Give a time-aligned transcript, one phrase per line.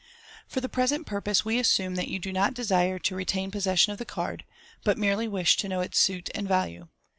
[0.47, 3.93] For the present purpose, we assume that you do not desire to retain pos session
[3.93, 4.45] of the card,
[4.83, 6.87] but merely wish to know its suit and value.